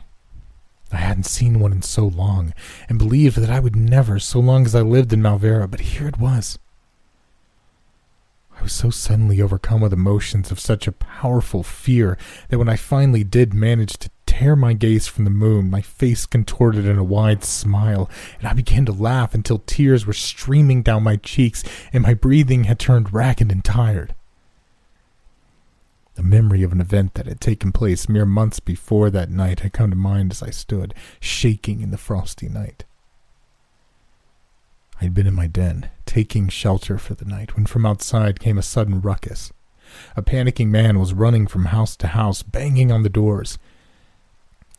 [0.91, 2.53] I hadn't seen one in so long,
[2.87, 6.07] and believed that I would never, so long as I lived in Malvera, but here
[6.07, 6.57] it was.
[8.57, 12.17] I was so suddenly overcome with emotions of such a powerful fear
[12.49, 16.25] that when I finally did manage to tear my gaze from the moon, my face
[16.25, 21.03] contorted in a wide smile, and I began to laugh until tears were streaming down
[21.03, 24.15] my cheeks and my breathing had turned ragged and tired.
[26.19, 29.71] The memory of an event that had taken place mere months before that night had
[29.71, 32.83] come to mind as I stood, shaking in the frosty night.
[34.99, 38.57] I had been in my den, taking shelter for the night, when from outside came
[38.57, 39.53] a sudden ruckus.
[40.17, 43.57] A panicking man was running from house to house, banging on the doors.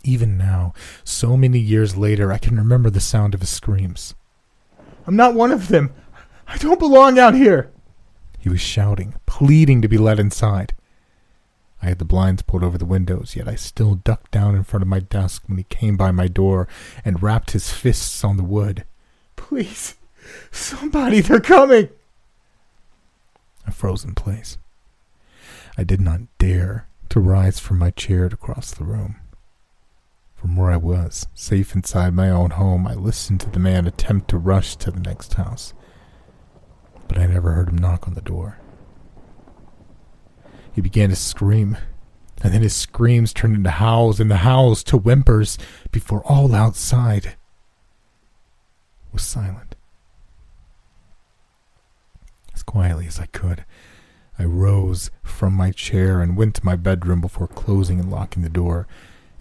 [0.04, 0.74] Even now,
[1.04, 4.14] so many years later, I can remember the sound of his screams.
[5.06, 5.94] I'm not one of them.
[6.46, 7.70] I don't belong out here.
[8.38, 10.74] He was shouting, pleading to be let inside.
[11.82, 14.82] I had the blinds pulled over the windows, yet I still ducked down in front
[14.82, 16.68] of my desk when he came by my door
[17.04, 18.84] and rapped his fists on the wood.
[19.36, 19.96] Please,
[20.50, 21.88] somebody, they're coming!
[23.66, 24.58] A frozen place.
[25.78, 29.16] I did not dare to rise from my chair to cross the room.
[30.34, 34.28] From where I was, safe inside my own home, I listened to the man attempt
[34.30, 35.74] to rush to the next house,
[37.08, 38.58] but I never heard him knock on the door.
[40.80, 41.76] He began to scream,
[42.40, 45.58] and then his screams turned into howls, and the howls to whimpers
[45.92, 47.36] before all outside
[49.12, 49.74] was silent.
[52.54, 53.66] As quietly as I could,
[54.38, 58.48] I rose from my chair and went to my bedroom before closing and locking the
[58.48, 58.88] door,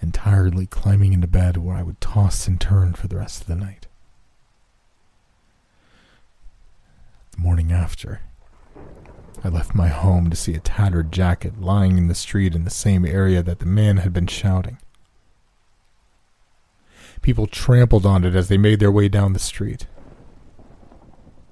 [0.02, 3.47] and tiredly climbing into bed where I would toss and turn for the rest of
[3.47, 3.88] the night.
[7.32, 8.19] The morning after,
[9.43, 12.69] I left my home to see a tattered jacket lying in the street in the
[12.69, 14.80] same area that the man had been shouting.
[17.21, 19.88] People trampled on it as they made their way down the street.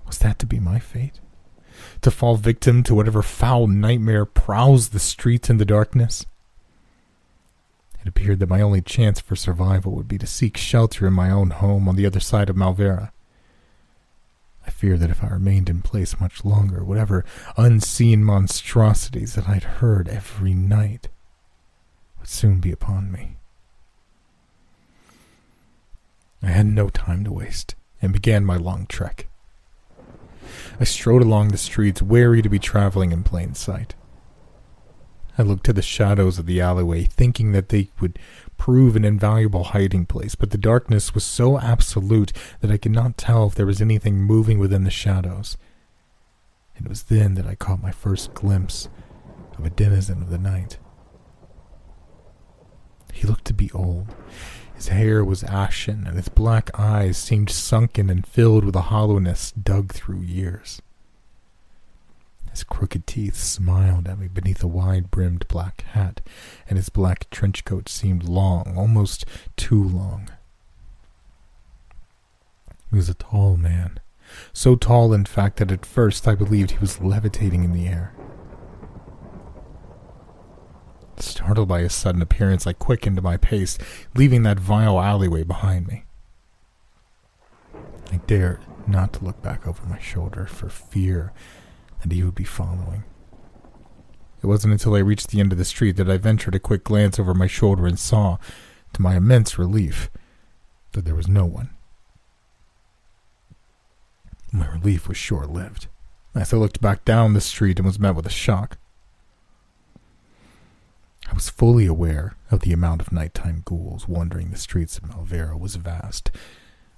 [0.05, 1.19] Was that to be my fate?
[2.01, 6.25] To fall victim to whatever foul nightmare prowls the streets in the darkness?
[8.01, 11.29] It appeared that my only chance for survival would be to seek shelter in my
[11.29, 13.11] own home on the other side of Malvera.
[14.67, 17.23] I feared that if I remained in place much longer, whatever
[17.55, 21.07] unseen monstrosities that I'd heard every night
[22.19, 23.37] would soon be upon me.
[26.43, 29.27] I had no time to waste and began my long trek.
[30.79, 33.95] I strode along the streets, wary to be traveling in plain sight.
[35.37, 38.19] I looked to the shadows of the alleyway, thinking that they would
[38.57, 43.17] prove an invaluable hiding place, but the darkness was so absolute that I could not
[43.17, 45.57] tell if there was anything moving within the shadows.
[46.75, 48.89] It was then that I caught my first glimpse
[49.57, 50.77] of a denizen of the night.
[53.13, 54.13] He looked to be old.
[54.75, 59.51] His hair was ashen, and his black eyes seemed sunken and filled with a hollowness
[59.51, 60.81] dug through years.
[62.57, 66.21] His crooked teeth smiled at me beneath a wide brimmed black hat,
[66.67, 70.27] and his black trench coat seemed long, almost too long.
[72.89, 73.99] He was a tall man,
[74.53, 78.15] so tall, in fact, that at first I believed he was levitating in the air.
[81.17, 83.77] Startled by his sudden appearance, I quickened my pace,
[84.15, 86.05] leaving that vile alleyway behind me.
[88.11, 91.33] I dared not to look back over my shoulder for fear
[92.01, 93.03] that he would be following.
[94.41, 96.83] It wasn't until I reached the end of the street that I ventured a quick
[96.83, 98.37] glance over my shoulder and saw,
[98.93, 100.09] to my immense relief,
[100.91, 101.69] that there was no one.
[104.51, 105.87] My relief was short lived,
[106.33, 108.77] as I looked back down the street and was met with a shock.
[111.29, 115.59] I was fully aware of the amount of nighttime ghouls wandering the streets of Malvera
[115.59, 116.31] was vast,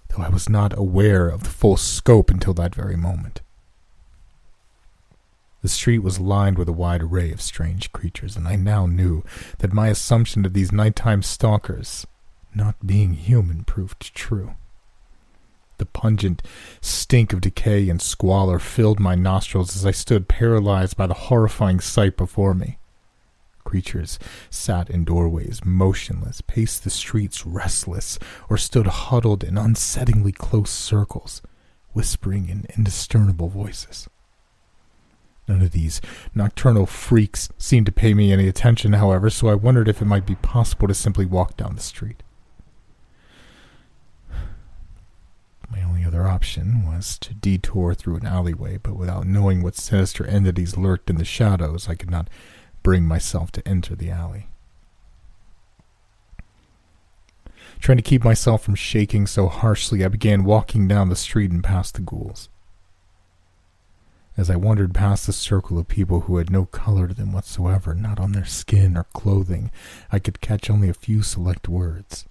[0.09, 3.41] though I was not aware of the full scope until that very moment.
[5.61, 9.23] The street was lined with a wide array of strange creatures, and I now knew
[9.57, 12.07] that my assumption of these nighttime stalkers
[12.55, 14.55] not being human proved true.
[15.77, 16.41] The pungent
[16.81, 21.79] stink of decay and squalor filled my nostrils as I stood paralyzed by the horrifying
[21.79, 22.77] sight before me.
[23.63, 24.17] creatures
[24.49, 28.17] sat in doorways, motionless, paced the streets restless,
[28.49, 31.41] or stood huddled in unsettlingly close circles,
[31.93, 34.09] whispering in indiscernible voices.
[35.49, 35.99] None of these
[36.35, 40.27] nocturnal freaks seemed to pay me any attention, however, so I wondered if it might
[40.27, 42.21] be possible to simply walk down the street.
[45.71, 50.23] My only other option was to detour through an alleyway, but without knowing what sinister
[50.23, 52.29] entities lurked in the shadows, I could not
[52.83, 54.49] bring myself to enter the alley.
[57.79, 61.63] Trying to keep myself from shaking so harshly, I began walking down the street and
[61.63, 62.49] past the ghouls.
[64.39, 67.93] As I wandered past the circle of people who had no color to them whatsoever,
[67.93, 69.69] not on their skin or clothing,
[70.13, 72.25] I could catch only a few select words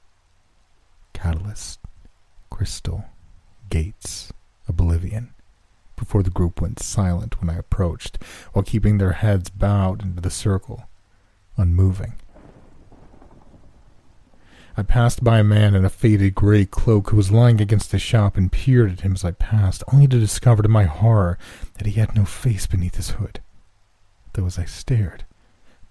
[1.13, 1.81] Catalyst,
[2.49, 3.05] Crystal,
[3.69, 4.33] Gates,
[4.67, 5.35] Oblivion,
[5.97, 8.17] before the group went silent when I approached,
[8.55, 10.89] while keeping their heads bowed into the circle,
[11.59, 12.15] unmoving.
[14.79, 17.99] I passed by a man in a faded gray cloak who was lying against the
[17.99, 21.37] shop and peered at him as I passed, only to discover to my horror
[21.74, 23.41] that he had no face beneath his hood.
[24.35, 25.24] Though as I stared,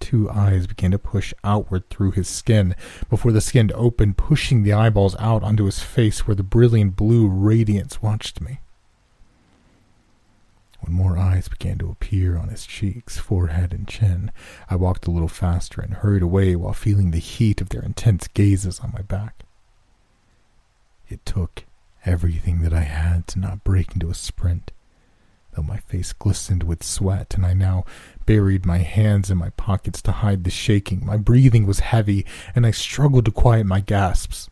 [0.00, 2.74] two eyes began to push outward through his skin
[3.10, 7.28] before the skin opened, pushing the eyeballs out onto his face where the brilliant blue
[7.28, 8.60] radiance watched me.
[10.80, 14.30] When more eyes began to appear on his cheeks, forehead, and chin,
[14.70, 18.28] I walked a little faster and hurried away while feeling the heat of their intense
[18.28, 19.44] gazes on my back.
[21.08, 21.64] It took
[22.04, 24.70] everything that I had to not break into a sprint,
[25.52, 27.84] though my face glistened with sweat and I now
[28.24, 31.04] buried my hands in my pockets to hide the shaking.
[31.04, 32.24] My breathing was heavy
[32.54, 34.48] and I struggled to quiet my gasps.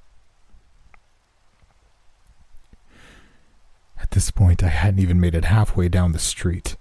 [4.06, 6.76] At this point, I hadn't even made it halfway down the street.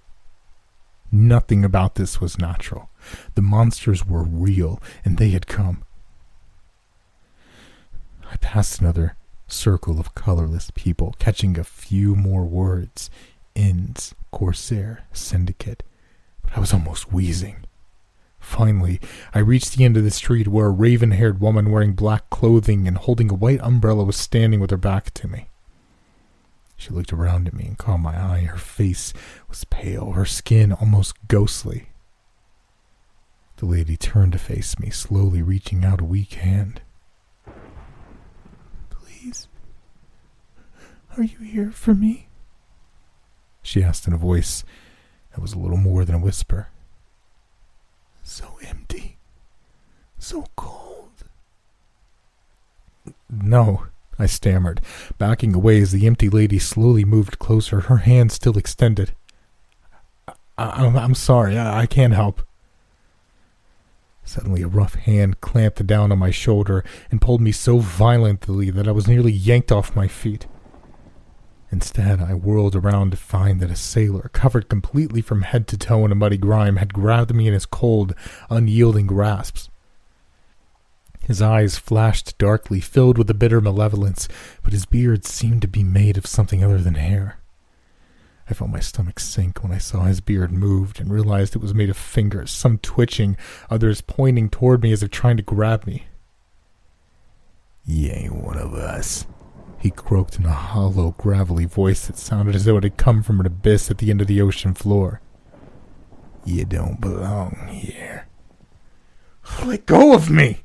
[1.10, 2.88] Nothing about this was natural.
[3.34, 5.82] The monsters were real, and they had come.
[8.30, 9.16] I passed another
[9.48, 13.10] circle of colorless people, catching a few more words
[13.56, 15.82] Inns, Corsair, Syndicate,
[16.42, 17.66] but I was almost wheezing.
[18.38, 19.00] Finally,
[19.34, 22.86] I reached the end of the street where a raven haired woman wearing black clothing
[22.86, 25.48] and holding a white umbrella was standing with her back to me.
[26.76, 28.40] She looked around at me and caught my eye.
[28.40, 29.12] Her face
[29.48, 31.88] was pale, her skin almost ghostly.
[33.56, 36.82] The lady turned to face me, slowly reaching out a weak hand.
[38.90, 39.48] Please,
[41.16, 42.28] are you here for me?
[43.62, 44.62] She asked in a voice
[45.30, 46.68] that was a little more than a whisper.
[48.22, 49.16] So empty,
[50.18, 51.24] so cold.
[53.30, 53.86] No,
[54.18, 54.80] I stammered,
[55.18, 59.12] backing away as the empty lady slowly moved closer, her hand still extended.
[60.58, 62.42] I- am I'm sorry, I-, I can't help.
[64.24, 68.88] Suddenly, a rough hand clamped down on my shoulder and pulled me so violently that
[68.88, 70.46] I was nearly yanked off my feet.
[71.70, 76.04] Instead, I whirled around to find that a sailor, covered completely from head to toe
[76.04, 78.14] in a muddy grime, had grabbed me in his cold,
[78.50, 79.68] unyielding grasps.
[81.26, 84.28] His eyes flashed darkly, filled with a bitter malevolence,
[84.62, 87.38] but his beard seemed to be made of something other than hair.
[88.48, 91.74] I felt my stomach sink when I saw his beard moved and realized it was
[91.74, 93.36] made of fingers, some twitching,
[93.68, 96.06] others pointing toward me as if trying to grab me.
[97.84, 99.26] You ain't one of us,
[99.78, 103.40] he croaked in a hollow, gravelly voice that sounded as though it had come from
[103.40, 105.20] an abyss at the end of the ocean floor.
[106.44, 108.28] You don't belong here.
[109.64, 110.60] Let go of me!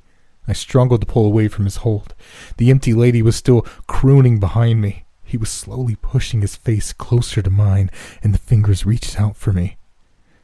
[0.51, 2.13] I struggled to pull away from his hold.
[2.57, 5.05] The empty lady was still crooning behind me.
[5.23, 7.89] He was slowly pushing his face closer to mine,
[8.21, 9.77] and the fingers reached out for me.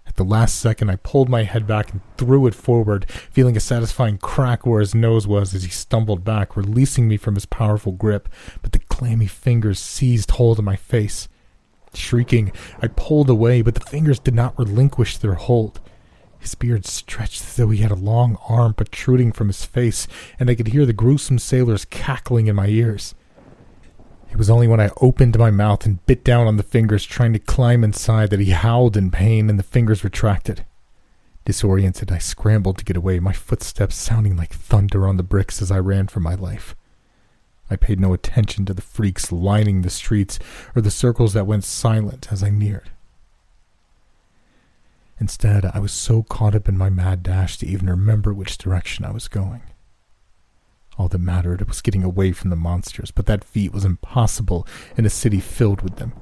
[0.06, 3.60] At the last second, I pulled my head back and threw it forward, feeling a
[3.60, 7.92] satisfying crack where his nose was as he stumbled back, releasing me from his powerful
[7.92, 8.30] grip.
[8.62, 11.28] But the clammy fingers seized hold of my face.
[11.94, 15.82] Shrieking, I pulled away, but the fingers did not relinquish their hold.
[16.40, 20.08] His beard stretched as though he had a long arm protruding from his face,
[20.40, 23.16] and I could hear the gruesome sailors cackling in my ears.
[24.32, 27.34] It was only when I opened my mouth and bit down on the fingers trying
[27.34, 30.66] to climb inside that he howled in pain and the fingers retracted.
[31.46, 35.72] Disoriented, I scrambled to get away, my footsteps sounding like thunder on the bricks as
[35.72, 36.76] I ran for my life.
[37.70, 40.40] I paid no attention to the freaks lining the streets
[40.76, 42.92] or the circles that went silent as I neared.
[45.20, 49.04] Instead, I was so caught up in my mad dash to even remember which direction
[49.04, 49.64] I was going.
[50.98, 55.06] All that mattered was getting away from the monsters, but that feat was impossible in
[55.06, 56.14] a city filled with them.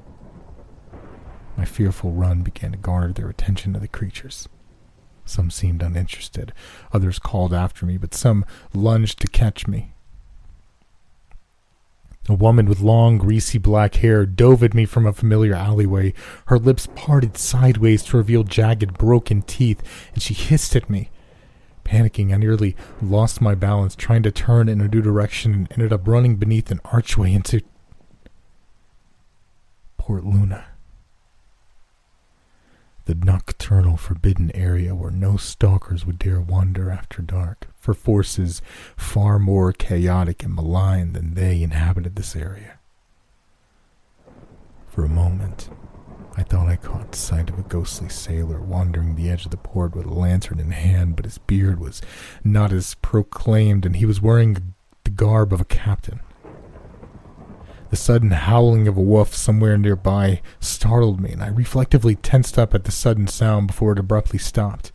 [1.58, 4.50] My fearful run began to garner their attention to the creatures.
[5.24, 6.54] Some seemed uninterested,
[6.93, 9.95] others called after me, but some lunged to catch me.
[12.28, 16.13] A woman with long, greasy black hair dove at me from a familiar alleyway.
[16.47, 21.11] Her lips parted sideways to reveal jagged, broken teeth, and she hissed at me.
[21.84, 25.93] Panicking, I nearly lost my balance, trying to turn in a new direction, and ended
[25.93, 27.61] up running beneath an archway into
[29.97, 30.65] Port Luna
[33.05, 33.15] the
[33.66, 38.61] nocturnal forbidden area where no stalkers would dare wander after dark, for forces
[38.95, 42.78] far more chaotic and malign than they inhabited this area.
[44.88, 45.72] For a moment,
[46.38, 49.95] I thought I caught sight of a ghostly sailor wandering the edge of the port
[49.95, 52.03] with a lantern in hand, but his beard was
[52.43, 56.20] not as proclaimed, and he was wearing the garb of a captain.
[57.96, 62.76] The sudden howling of a wolf somewhere nearby startled me, and I reflectively tensed up
[62.76, 64.91] at the sudden sound before it abruptly stopped.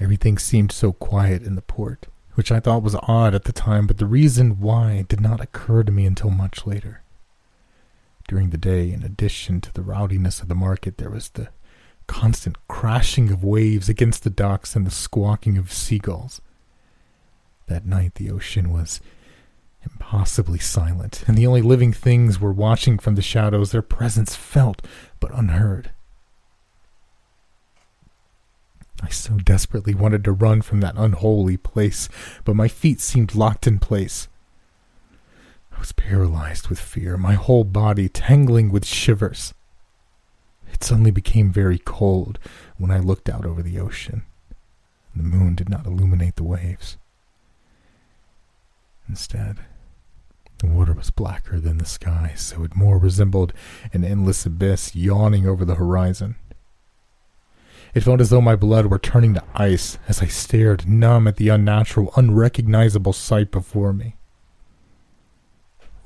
[0.00, 3.86] Everything seemed so quiet in the port, which I thought was odd at the time,
[3.86, 7.02] but the reason why did not occur to me until much later.
[8.26, 11.48] During the day, in addition to the rowdiness of the market, there was the
[12.06, 16.40] constant crashing of waves against the docks and the squawking of seagulls.
[17.66, 19.02] That night, the ocean was
[19.84, 24.82] impossibly silent, and the only living things were watching from the shadows, their presence felt
[25.20, 25.90] but unheard.
[29.02, 32.08] I so desperately wanted to run from that unholy place,
[32.44, 34.28] but my feet seemed locked in place.
[35.74, 39.54] I was paralyzed with fear, my whole body tangling with shivers.
[40.72, 42.38] It suddenly became very cold
[42.78, 44.22] when I looked out over the ocean.
[45.16, 46.96] The moon did not illuminate the waves.
[49.08, 49.58] Instead,
[51.02, 53.52] was blacker than the sky, so it more resembled
[53.92, 56.36] an endless abyss yawning over the horizon.
[57.92, 61.38] It felt as though my blood were turning to ice as I stared numb at
[61.38, 64.14] the unnatural, unrecognizable sight before me.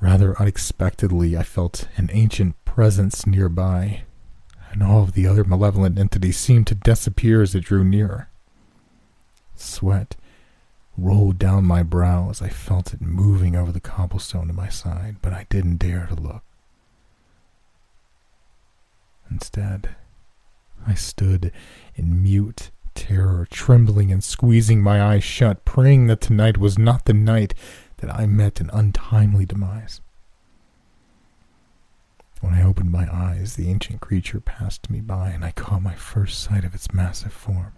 [0.01, 4.01] Rather unexpectedly, I felt an ancient presence nearby,
[4.71, 8.29] and all of the other malevolent entities seemed to disappear as it drew nearer.
[9.53, 10.15] Sweat
[10.97, 15.17] rolled down my brow as I felt it moving over the cobblestone to my side,
[15.21, 16.43] but I didn't dare to look.
[19.29, 19.95] Instead,
[20.85, 21.51] I stood
[21.95, 27.13] in mute terror, trembling and squeezing my eyes shut, praying that tonight was not the
[27.13, 27.53] night
[27.97, 30.01] that I met an untimely demise.
[32.41, 35.95] When I opened my eyes, the ancient creature passed me by, and I caught my
[35.95, 37.73] first sight of its massive form.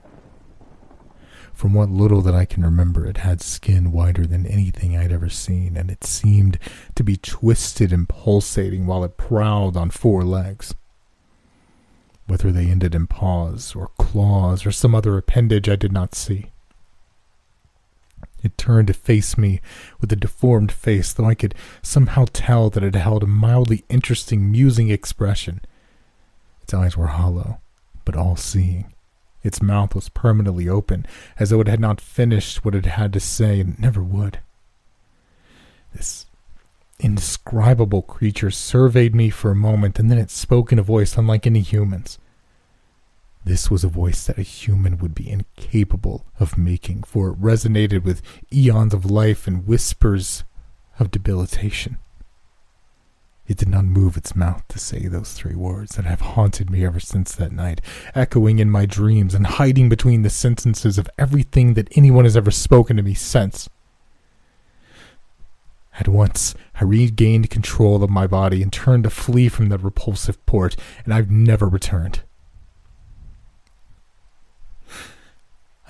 [1.59, 5.27] From what little that I can remember, it had skin whiter than anything I'd ever
[5.27, 6.57] seen, and it seemed
[6.95, 10.73] to be twisted and pulsating while it prowled on four legs.
[12.27, 16.45] Whether they ended in paws or claws or some other appendage I did not see.
[18.41, 19.59] It turned to face me
[19.99, 24.49] with a deformed face, though I could somehow tell that it held a mildly interesting,
[24.49, 25.59] musing expression.
[26.61, 27.59] Its eyes were hollow,
[28.05, 28.93] but all seeing.
[29.43, 31.05] Its mouth was permanently open,
[31.37, 34.39] as though it had not finished what it had to say and never would.
[35.93, 36.25] This
[36.99, 41.47] indescribable creature surveyed me for a moment, and then it spoke in a voice unlike
[41.47, 42.19] any human's.
[43.45, 48.03] This was a voice that a human would be incapable of making, for it resonated
[48.03, 48.21] with
[48.53, 50.43] eons of life and whispers
[50.99, 51.97] of debilitation.
[53.49, 56.85] It did not move its mouth to say those three words that have haunted me
[56.85, 57.81] ever since that night,
[58.13, 62.51] echoing in my dreams and hiding between the sentences of everything that anyone has ever
[62.51, 63.67] spoken to me since.
[65.99, 70.45] At once, I regained control of my body and turned to flee from that repulsive
[70.45, 72.21] port, and I've never returned.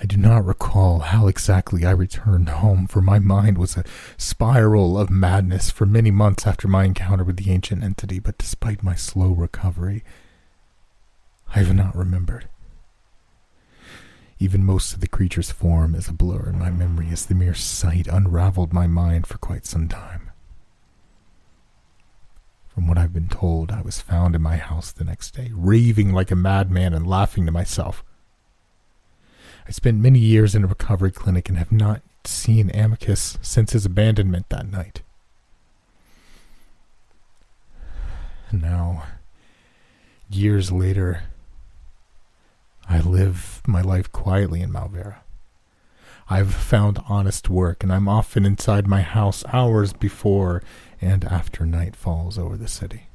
[0.02, 3.84] I do not recall how exactly I returned home, for my mind was a
[4.16, 8.82] spiral of madness for many months after my encounter with the ancient entity, but despite
[8.82, 10.02] my slow recovery,
[11.54, 12.48] I have not remembered.
[14.38, 17.54] Even most of the creature's form is a blur in my memory as the mere
[17.54, 20.30] sight unraveled my mind for quite some time.
[22.68, 26.14] From what I've been told, I was found in my house the next day, raving
[26.14, 28.02] like a madman and laughing to myself.
[29.66, 33.86] I spent many years in a recovery clinic and have not seen Amicus since his
[33.86, 35.02] abandonment that night.
[38.52, 39.04] Now,
[40.28, 41.22] years later,
[42.88, 45.18] I live my life quietly in Malvera.
[46.28, 50.62] I've found honest work, and I'm often inside my house hours before
[51.00, 53.08] and after night falls over the city.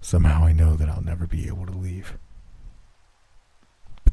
[0.00, 2.18] Somehow I know that I'll never be able to leave.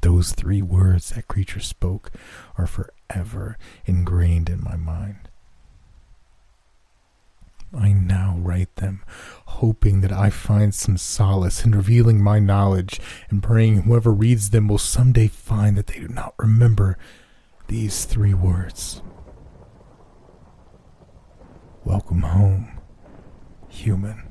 [0.01, 2.11] Those three words that creature spoke
[2.57, 5.29] are forever ingrained in my mind.
[7.73, 9.03] I now write them,
[9.45, 12.99] hoping that I find some solace in revealing my knowledge
[13.29, 16.97] and praying whoever reads them will someday find that they do not remember
[17.67, 19.01] these three words.
[21.85, 22.81] Welcome home,
[23.69, 24.30] human.